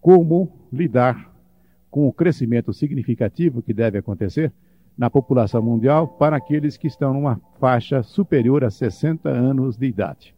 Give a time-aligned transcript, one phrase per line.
[0.00, 1.30] como lidar
[1.90, 4.52] com o crescimento significativo que deve acontecer
[4.96, 10.34] na população mundial para aqueles que estão numa faixa superior a 60 anos de idade.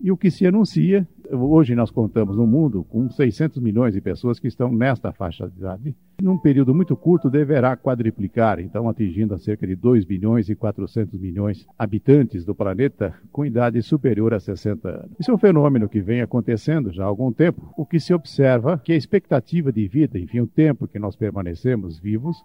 [0.00, 4.38] E o que se anuncia, hoje nós contamos no mundo com 600 milhões de pessoas
[4.38, 5.96] que estão nesta faixa de idade.
[6.22, 11.18] Num período muito curto deverá quadriplicar, então atingindo a cerca de 2 bilhões e 400
[11.18, 15.16] milhões habitantes do planeta com idade superior a 60 anos.
[15.18, 17.72] Isso é um fenômeno que vem acontecendo já há algum tempo.
[17.76, 21.16] O que se observa é que a expectativa de vida, enfim, o tempo que nós
[21.16, 22.36] permanecemos vivos,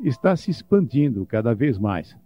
[0.00, 2.16] está se expandindo cada vez mais.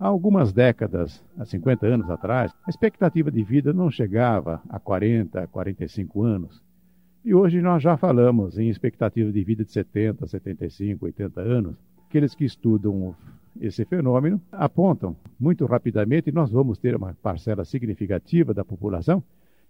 [0.00, 5.44] Há algumas décadas, há 50 anos atrás, a expectativa de vida não chegava a 40,
[5.48, 6.62] 45 anos.
[7.24, 11.76] E hoje nós já falamos em expectativa de vida de 70, 75, 80 anos.
[12.06, 13.14] Aqueles que estudam
[13.60, 19.20] esse fenômeno apontam muito rapidamente nós vamos ter uma parcela significativa da população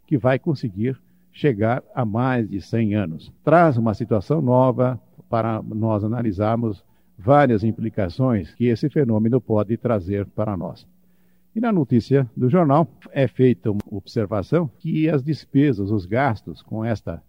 [0.07, 1.01] que vai conseguir
[1.33, 3.33] chegar a mais de 100 anos.
[3.43, 6.85] Traz uma situação nova para nós analisarmos
[7.19, 10.87] várias implicações que esse fenômeno pode trazer para nós.
[11.55, 16.85] E na notícia do jornal é feita uma observação que as despesas, os gastos com
[16.85, 17.21] esta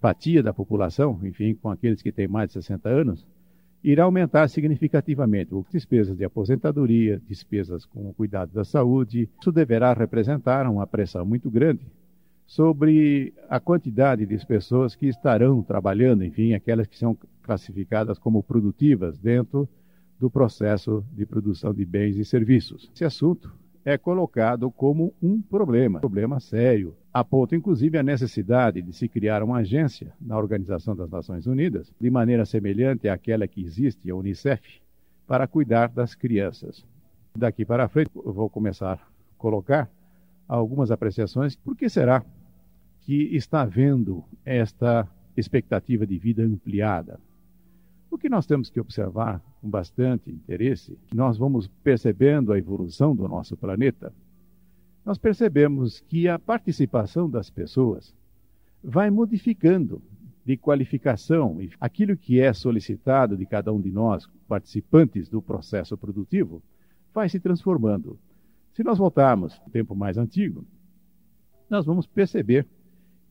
[0.00, 3.26] fatia da população, enfim, com aqueles que têm mais de 60 anos,
[3.84, 5.50] irá aumentar significativamente.
[5.70, 11.50] Despesas de aposentadoria, despesas com o cuidado da saúde, isso deverá representar uma pressão muito
[11.50, 11.82] grande
[12.46, 19.18] sobre a quantidade de pessoas que estarão trabalhando, enfim, aquelas que são classificadas como produtivas
[19.18, 19.68] dentro
[20.18, 22.90] do processo de produção de bens e serviços.
[22.94, 23.52] Esse assunto
[23.84, 29.08] é colocado como um problema, um problema sério, a ponto inclusive a necessidade de se
[29.08, 34.16] criar uma agência na Organização das Nações Unidas, de maneira semelhante àquela que existe, a
[34.16, 34.80] UNICEF,
[35.26, 36.84] para cuidar das crianças.
[37.36, 38.98] Daqui para frente, eu vou começar a
[39.36, 39.90] colocar
[40.48, 41.54] algumas apreciações.
[41.54, 42.24] Por que será
[43.06, 47.20] que está havendo esta expectativa de vida ampliada.
[48.10, 53.28] O que nós temos que observar com bastante interesse, nós vamos percebendo a evolução do
[53.28, 54.12] nosso planeta,
[55.04, 58.12] nós percebemos que a participação das pessoas
[58.82, 60.02] vai modificando
[60.44, 65.96] de qualificação e aquilo que é solicitado de cada um de nós, participantes do processo
[65.96, 66.60] produtivo,
[67.14, 68.18] vai se transformando.
[68.74, 70.66] Se nós voltarmos ao tempo mais antigo,
[71.70, 72.66] nós vamos perceber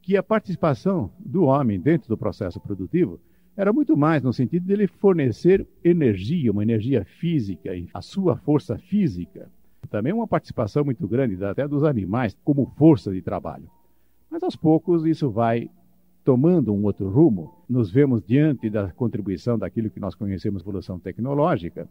[0.05, 3.19] que a participação do homem dentro do processo produtivo
[3.57, 8.77] era muito mais no sentido de ele fornecer energia, uma energia física, a sua força
[8.77, 9.49] física.
[9.89, 13.67] Também uma participação muito grande até dos animais como força de trabalho.
[14.29, 15.71] Mas aos poucos isso vai
[16.23, 17.65] tomando um outro rumo.
[17.67, 21.89] Nos vemos diante da contribuição daquilo que nós conhecemos evolução tecnológica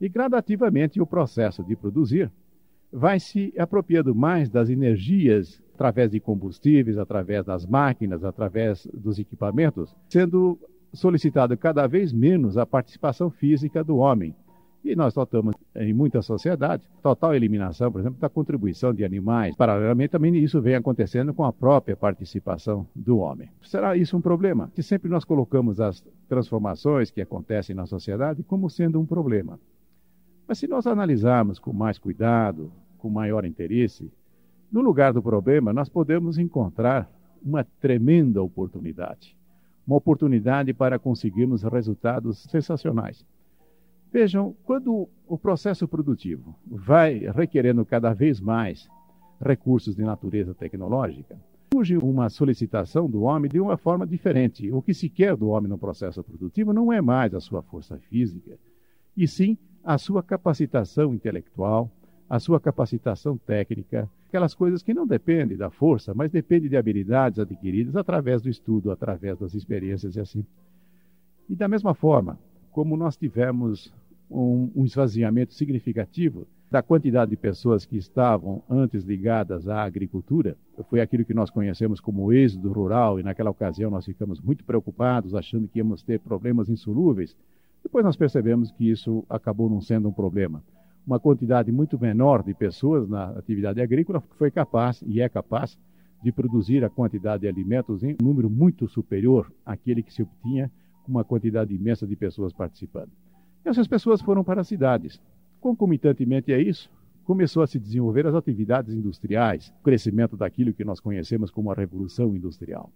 [0.00, 2.32] e gradativamente o processo de produzir
[2.92, 9.94] vai se apropriando mais das energias através de combustíveis, através das máquinas, através dos equipamentos,
[10.08, 10.58] sendo
[10.92, 14.34] solicitado cada vez menos a participação física do homem.
[14.84, 19.56] E nós notamos em muitas sociedades total eliminação, por exemplo, da contribuição de animais.
[19.56, 23.48] Paralelamente, também isso vem acontecendo com a própria participação do homem.
[23.62, 24.70] Será isso um problema?
[24.74, 29.58] Que sempre nós colocamos as transformações que acontecem na sociedade como sendo um problema.
[30.46, 34.12] Mas se nós analisarmos com mais cuidado, com maior interesse,
[34.70, 37.10] no lugar do problema, nós podemos encontrar
[37.42, 39.36] uma tremenda oportunidade.
[39.86, 43.24] Uma oportunidade para conseguirmos resultados sensacionais.
[44.12, 48.88] Vejam, quando o processo produtivo vai requerendo cada vez mais
[49.40, 51.36] recursos de natureza tecnológica,
[51.74, 54.70] surge uma solicitação do homem de uma forma diferente.
[54.70, 57.98] O que se quer do homem no processo produtivo não é mais a sua força
[57.98, 58.56] física,
[59.16, 61.90] e sim a sua capacitação intelectual,
[62.30, 67.38] a sua capacitação técnica, aquelas coisas que não dependem da força, mas dependem de habilidades
[67.38, 70.44] adquiridas através do estudo, através das experiências e assim.
[71.48, 72.36] E da mesma forma,
[72.72, 73.94] como nós tivemos
[74.28, 80.56] um, um esvaziamento significativo da quantidade de pessoas que estavam antes ligadas à agricultura,
[80.90, 85.36] foi aquilo que nós conhecemos como êxodo rural, e naquela ocasião nós ficamos muito preocupados,
[85.36, 87.36] achando que íamos ter problemas insolúveis.
[87.84, 90.60] Depois nós percebemos que isso acabou não sendo um problema
[91.06, 95.78] uma quantidade muito menor de pessoas na atividade agrícola foi capaz e é capaz
[96.22, 100.70] de produzir a quantidade de alimentos em um número muito superior àquele que se obtinha
[101.04, 103.10] com uma quantidade imensa de pessoas participando.
[103.64, 105.20] E essas pessoas foram para as cidades.
[105.60, 106.90] Concomitantemente a isso,
[107.24, 111.74] começou a se desenvolver as atividades industriais, o crescimento daquilo que nós conhecemos como a
[111.74, 112.90] revolução industrial.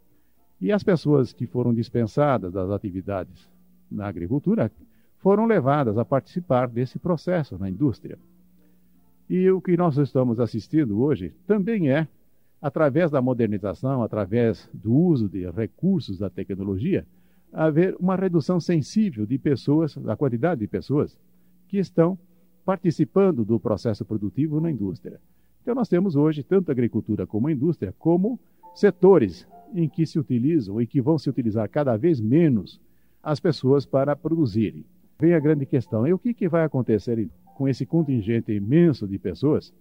[0.61, 3.49] E as pessoas que foram dispensadas das atividades
[3.90, 4.70] na agricultura
[5.19, 8.19] foram levadas a participar desse processo na indústria.
[9.29, 12.09] E o que nós estamos assistindo hoje também é
[12.61, 17.06] através da modernização, através do uso de recursos da tecnologia,
[17.53, 21.19] haver uma redução sensível de pessoas, da quantidade de pessoas
[21.69, 22.19] que estão
[22.64, 25.21] participando do processo produtivo na indústria.
[25.62, 28.38] Então, nós temos hoje tanto a agricultura como a indústria como
[28.75, 32.81] setores em que se utilizam e que vão se utilizar cada vez menos
[33.23, 34.85] as pessoas para produzirem.
[35.19, 39.19] Vem a grande questão: e o que, que vai acontecer com esse contingente imenso de
[39.19, 39.73] pessoas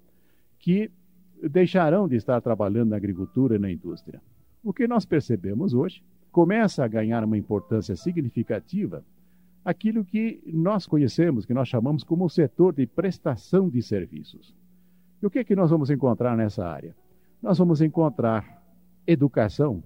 [0.59, 0.89] que
[1.41, 4.21] deixarão de estar trabalhando na agricultura e na indústria?
[4.63, 9.03] O que nós percebemos hoje começa a ganhar uma importância significativa
[9.63, 14.55] aquilo que nós conhecemos, que nós chamamos como o setor de prestação de serviços.
[15.21, 16.95] E o que que nós vamos encontrar nessa área?
[17.41, 18.63] Nós vamos encontrar
[19.05, 19.83] educação,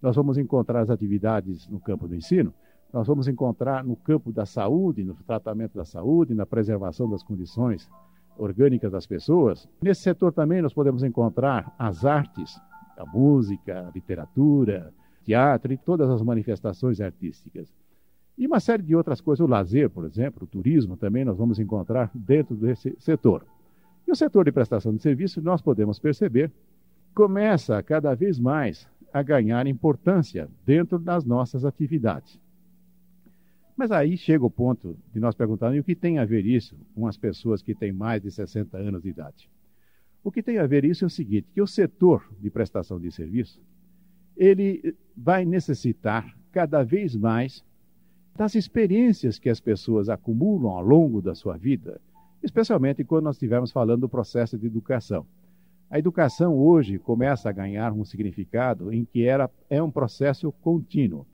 [0.00, 2.54] nós vamos encontrar as atividades no campo do ensino,
[2.92, 7.88] nós vamos encontrar no campo da saúde, no tratamento da saúde, na preservação das condições
[8.36, 9.68] orgânicas das pessoas.
[9.82, 12.58] Nesse setor também nós podemos encontrar as artes,
[12.96, 14.92] a música, a literatura,
[15.24, 17.72] teatro e todas as manifestações artísticas.
[18.36, 21.58] E uma série de outras coisas, o lazer, por exemplo, o turismo também nós vamos
[21.58, 23.44] encontrar dentro desse setor.
[24.08, 26.50] E o setor de prestação de serviço, nós podemos perceber,
[27.14, 32.40] começa cada vez mais a ganhar importância dentro das nossas atividades.
[33.80, 37.06] Mas aí chega o ponto de nós perguntarmos o que tem a ver isso com
[37.06, 39.50] as pessoas que têm mais de 60 anos de idade.
[40.22, 43.10] O que tem a ver isso é o seguinte, que o setor de prestação de
[43.10, 43.58] serviço,
[44.36, 47.64] ele vai necessitar cada vez mais
[48.36, 52.02] das experiências que as pessoas acumulam ao longo da sua vida,
[52.42, 55.26] especialmente quando nós estivermos falando do processo de educação.
[55.88, 61.26] A educação hoje começa a ganhar um significado em que era, é um processo contínuo.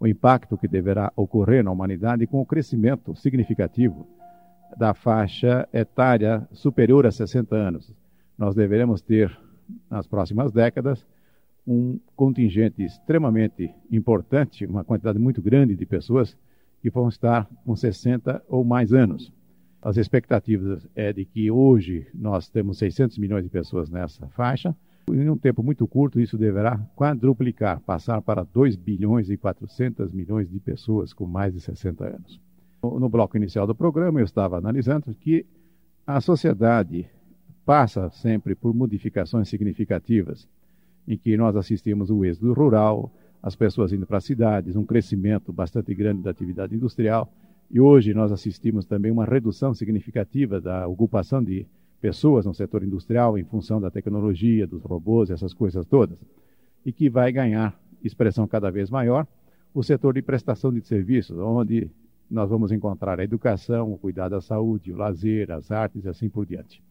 [0.00, 4.06] O impacto que deverá ocorrer na humanidade com o crescimento significativo
[4.76, 7.92] da faixa etária superior a 60 anos.
[8.36, 9.36] Nós deveremos ter,
[9.90, 11.04] nas próximas décadas,
[11.66, 16.36] um contingente extremamente importante, uma quantidade muito grande de pessoas
[16.80, 19.32] que vão estar com 60 ou mais anos.
[19.82, 24.74] As expectativas é de que hoje nós temos 600 milhões de pessoas nessa faixa.
[25.14, 30.48] Em um tempo muito curto, isso deverá quadruplicar, passar para 2 bilhões e 400 milhões
[30.50, 32.40] de pessoas com mais de 60 anos.
[32.82, 35.46] No bloco inicial do programa, eu estava analisando que
[36.06, 37.08] a sociedade
[37.64, 40.48] passa sempre por modificações significativas
[41.06, 43.10] em que nós assistimos o êxodo rural,
[43.42, 47.32] as pessoas indo para as cidades, um crescimento bastante grande da atividade industrial,
[47.70, 51.66] e hoje nós assistimos também uma redução significativa da ocupação de
[52.00, 56.18] pessoas no setor industrial em função da tecnologia, dos robôs, essas coisas todas,
[56.84, 59.26] e que vai ganhar expressão cada vez maior
[59.74, 61.90] o setor de prestação de serviços, onde
[62.30, 66.28] nós vamos encontrar a educação, o cuidado da saúde, o lazer, as artes e assim
[66.28, 66.82] por diante.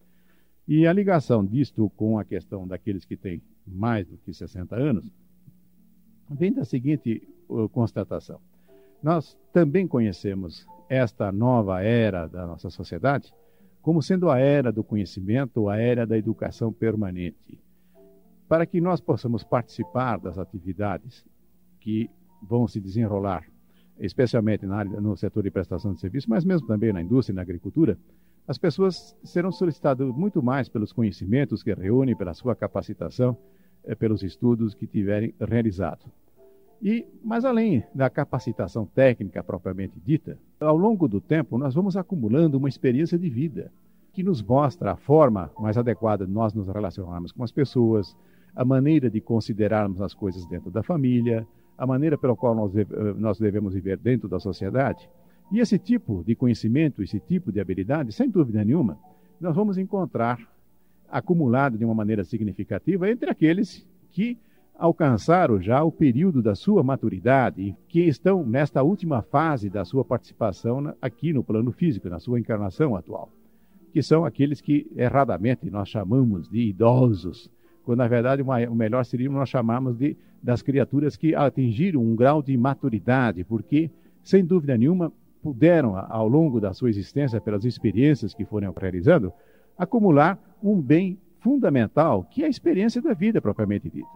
[0.68, 5.10] E a ligação disto com a questão daqueles que têm mais do que 60 anos
[6.30, 7.26] vem da seguinte
[7.72, 8.40] constatação.
[9.02, 13.34] Nós também conhecemos esta nova era da nossa sociedade
[13.88, 17.58] como sendo a era do conhecimento, a era da educação permanente.
[18.46, 21.26] Para que nós possamos participar das atividades
[21.80, 22.10] que
[22.42, 23.46] vão se desenrolar,
[23.98, 27.38] especialmente na área, no setor de prestação de serviço, mas mesmo também na indústria e
[27.38, 27.98] na agricultura,
[28.46, 33.38] as pessoas serão solicitadas muito mais pelos conhecimentos que reúnem, pela sua capacitação,
[33.86, 36.12] eh, pelos estudos que tiverem realizado.
[36.82, 42.58] E, mas além da capacitação técnica propriamente dita, ao longo do tempo nós vamos acumulando
[42.58, 43.72] uma experiência de vida
[44.18, 48.18] que nos mostra a forma mais adequada de nós nos relacionarmos com as pessoas,
[48.56, 51.48] a maneira de considerarmos as coisas dentro da família,
[51.78, 55.08] a maneira pela qual nós, eh, nós devemos viver dentro da sociedade.
[55.52, 58.98] E esse tipo de conhecimento, esse tipo de habilidade, sem dúvida nenhuma,
[59.40, 60.40] nós vamos encontrar
[61.08, 64.36] acumulado de uma maneira significativa entre aqueles que
[64.74, 70.04] alcançaram já o período da sua maturidade e que estão nesta última fase da sua
[70.04, 73.30] participação aqui no plano físico, na sua encarnação atual,
[73.98, 77.50] que são aqueles que erradamente nós chamamos de idosos,
[77.84, 82.44] quando na verdade o melhor seria nós chamarmos de das criaturas que atingiram um grau
[82.44, 83.90] de maturidade, porque
[84.22, 85.12] sem dúvida nenhuma
[85.42, 89.34] puderam, ao longo da sua existência, pelas experiências que foram realizando,
[89.76, 94.08] acumular um bem fundamental, que é a experiência da vida propriamente dita.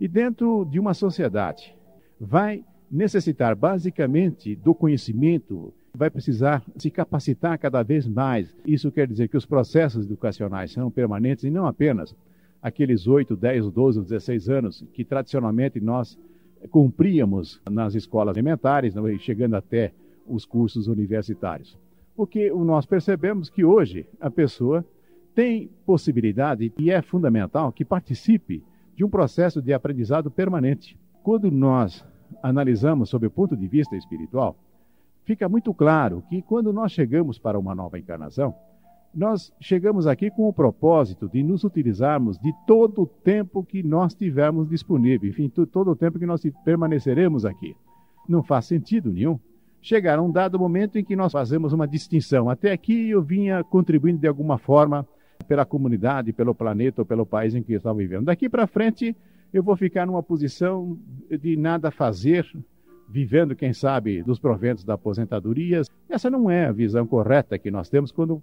[0.00, 1.72] E dentro de uma sociedade,
[2.20, 8.54] vai necessitar basicamente do conhecimento, vai precisar se capacitar cada vez mais.
[8.64, 12.14] Isso quer dizer que os processos educacionais são permanentes e não apenas
[12.62, 16.18] aqueles 8, 10, 12, 16 anos que tradicionalmente nós
[16.70, 19.92] cumpríamos nas escolas elementares, chegando até
[20.26, 21.78] os cursos universitários.
[22.14, 24.84] Porque nós percebemos que hoje a pessoa
[25.34, 28.62] tem possibilidade e é fundamental que participe
[28.94, 30.98] de um processo de aprendizado permanente.
[31.22, 32.04] Quando nós
[32.42, 34.56] analisamos sob o ponto de vista espiritual,
[35.24, 38.54] fica muito claro que quando nós chegamos para uma nova encarnação,
[39.14, 44.14] nós chegamos aqui com o propósito de nos utilizarmos de todo o tempo que nós
[44.14, 47.74] tivermos disponível, enfim, todo o tempo que nós permaneceremos aqui.
[48.28, 49.38] Não faz sentido nenhum
[49.82, 52.48] chegar a um dado momento em que nós fazemos uma distinção.
[52.48, 55.06] Até aqui eu vinha contribuindo de alguma forma
[55.48, 58.26] pela comunidade, pelo planeta ou pelo país em que eu estava vivendo.
[58.26, 59.16] Daqui para frente
[59.52, 60.96] eu vou ficar numa posição
[61.28, 62.46] de nada fazer,
[63.10, 65.82] vivendo, quem sabe, dos proventos da aposentadoria.
[66.08, 68.42] Essa não é a visão correta que nós temos quando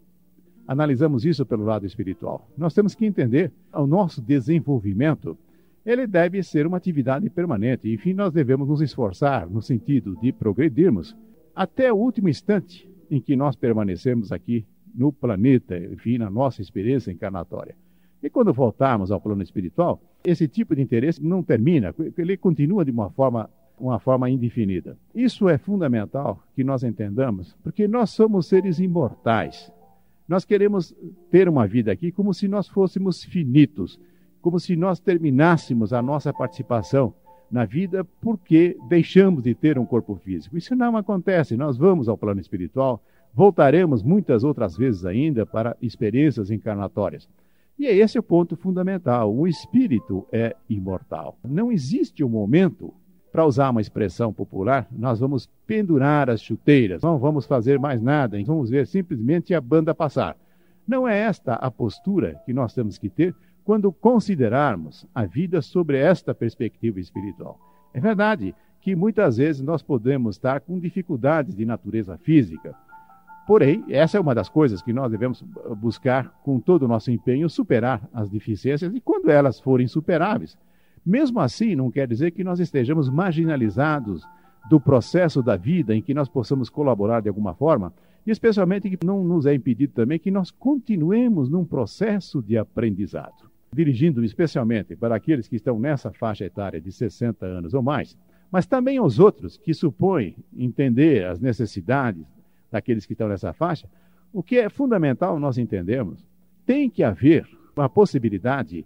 [0.68, 2.48] analisamos isso pelo lado espiritual.
[2.58, 5.38] Nós temos que entender o nosso desenvolvimento,
[5.86, 7.92] ele deve ser uma atividade permanente.
[7.92, 11.16] Enfim, nós devemos nos esforçar no sentido de progredirmos
[11.56, 17.12] até o último instante em que nós permanecemos aqui no planeta, enfim, na nossa experiência
[17.12, 17.76] encarnatória.
[18.22, 22.92] E quando voltarmos ao plano espiritual, esse tipo de interesse não termina, ele continua de
[22.92, 24.98] uma forma, uma forma indefinida.
[25.13, 29.72] Isso é fundamental que nós entendamos, porque nós somos seres imortais.
[30.27, 30.93] Nós queremos
[31.31, 34.00] ter uma vida aqui como se nós fôssemos finitos,
[34.41, 37.13] como se nós terminássemos a nossa participação
[37.50, 40.57] na vida porque deixamos de ter um corpo físico.
[40.57, 41.55] Isso não acontece.
[41.55, 43.01] Nós vamos ao plano espiritual,
[43.34, 47.29] voltaremos muitas outras vezes ainda para experiências encarnatórias.
[47.79, 49.34] E é esse o ponto fundamental.
[49.34, 51.38] O espírito é imortal.
[51.48, 52.93] Não existe um momento
[53.38, 58.36] para usar uma expressão popular, nós vamos pendurar as chuteiras, não vamos fazer mais nada,
[58.44, 60.36] vamos ver simplesmente a banda passar.
[60.88, 66.00] Não é esta a postura que nós temos que ter quando considerarmos a vida sobre
[66.00, 67.60] esta perspectiva espiritual.
[67.94, 72.74] É verdade que muitas vezes nós podemos estar com dificuldades de natureza física.
[73.46, 75.44] Porém, essa é uma das coisas que nós devemos
[75.77, 80.58] buscar com todo o nosso empenho superar as deficiências e quando elas forem superáveis,
[81.08, 84.28] mesmo assim, não quer dizer que nós estejamos marginalizados
[84.70, 87.94] do processo da vida em que nós possamos colaborar de alguma forma,
[88.26, 93.50] e especialmente que não nos é impedido também que nós continuemos num processo de aprendizado.
[93.74, 98.18] Dirigindo-me especialmente para aqueles que estão nessa faixa etária de 60 anos ou mais,
[98.52, 102.26] mas também aos outros que supõem entender as necessidades
[102.70, 103.88] daqueles que estão nessa faixa,
[104.34, 106.26] o que é fundamental nós entendemos,
[106.66, 107.48] tem que haver
[107.78, 108.86] a possibilidade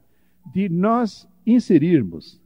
[0.53, 2.41] de nós inserirmos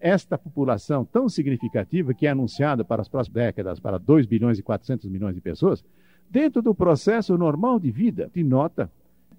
[0.00, 4.62] esta população tão significativa que é anunciada para as próximas décadas, para 2 bilhões e
[4.62, 5.82] 400 milhões de pessoas,
[6.30, 8.90] dentro do processo normal de vida, de nota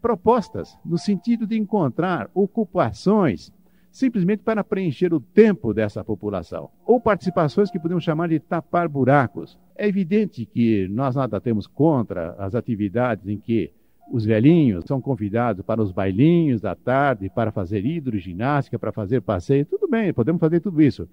[0.02, 3.52] propostas no sentido de encontrar ocupações
[3.92, 9.58] simplesmente para preencher o tempo dessa população, ou participações que podemos chamar de tapar buracos.
[9.74, 13.72] É evidente que nós nada temos contra as atividades em que
[14.12, 19.66] os velhinhos são convidados para os bailinhos da tarde, para fazer hidroginástica, para fazer passeio.
[19.66, 21.08] Tudo bem, podemos fazer tudo isso.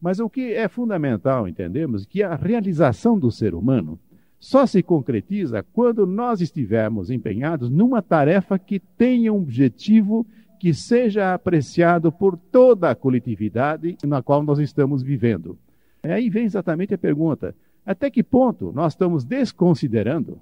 [0.00, 3.98] Mas o que é fundamental, entendemos, que a realização do ser humano
[4.38, 10.26] só se concretiza quando nós estivermos empenhados numa tarefa que tenha um objetivo
[10.60, 15.58] que seja apreciado por toda a coletividade na qual nós estamos vivendo.
[16.02, 17.54] Aí vem exatamente a pergunta:
[17.86, 20.38] até que ponto nós estamos desconsiderando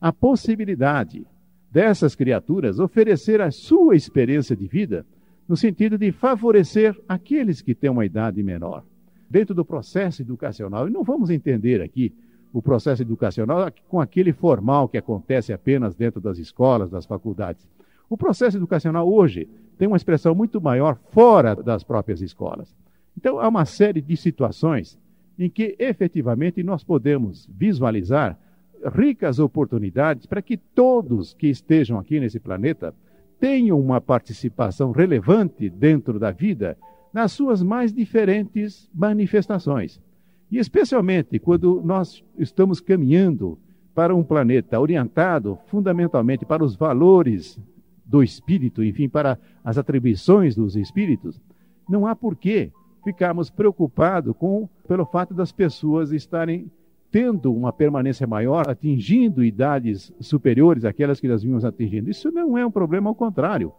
[0.00, 1.26] a possibilidade
[1.70, 5.06] dessas criaturas oferecer a sua experiência de vida
[5.48, 8.84] no sentido de favorecer aqueles que têm uma idade menor.
[9.28, 12.14] Dentro do processo educacional, e não vamos entender aqui
[12.52, 17.66] o processo educacional com aquele formal que acontece apenas dentro das escolas, das faculdades.
[18.08, 22.74] O processo educacional hoje tem uma expressão muito maior fora das próprias escolas.
[23.16, 24.98] Então, há uma série de situações
[25.38, 28.38] em que efetivamente nós podemos visualizar
[28.84, 32.94] ricas oportunidades para que todos que estejam aqui nesse planeta
[33.38, 36.76] tenham uma participação relevante dentro da vida
[37.12, 40.00] nas suas mais diferentes manifestações.
[40.50, 43.58] E especialmente quando nós estamos caminhando
[43.94, 47.58] para um planeta orientado fundamentalmente para os valores
[48.04, 51.40] do espírito, enfim, para as atribuições dos espíritos,
[51.88, 52.72] não há porquê
[53.04, 56.70] ficarmos preocupados com pelo fato das pessoas estarem
[57.10, 62.10] tendo uma permanência maior, atingindo idades superiores àquelas que nós vimos atingindo.
[62.10, 63.72] Isso não é um problema, ao contrário.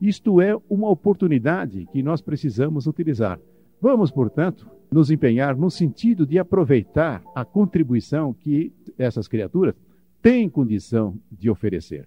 [0.00, 3.38] Isto é uma oportunidade que nós precisamos utilizar.
[3.80, 9.74] Vamos, portanto, nos empenhar no sentido de aproveitar a contribuição que essas criaturas
[10.22, 12.06] têm condição de oferecer.